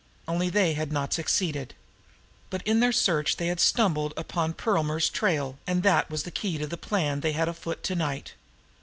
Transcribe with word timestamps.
Only 0.27 0.49
they 0.49 0.73
had 0.73 0.91
not 0.91 1.13
succeeded. 1.13 1.75
But 2.49 2.63
in 2.63 2.79
their 2.79 2.91
search 2.91 3.37
they 3.37 3.45
had 3.49 3.59
stumbled 3.59 4.15
upon 4.17 4.55
Perlmer's 4.55 5.09
trail, 5.09 5.59
and 5.67 5.83
that 5.83 6.09
was 6.09 6.23
the 6.23 6.31
key 6.31 6.57
to 6.57 6.65
the 6.65 6.75
plan 6.75 7.19
they 7.19 7.33
had 7.33 7.47
afoot 7.47 7.83
to 7.83 7.93
night. 7.93 8.33